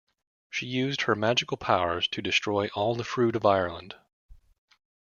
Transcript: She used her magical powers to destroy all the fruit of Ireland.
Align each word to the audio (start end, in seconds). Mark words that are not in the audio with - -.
She 0.49 0.65
used 0.65 1.03
her 1.03 1.13
magical 1.13 1.57
powers 1.57 2.07
to 2.07 2.23
destroy 2.23 2.69
all 2.73 2.95
the 2.95 3.03
fruit 3.03 3.35
of 3.35 3.45
Ireland. 3.45 3.97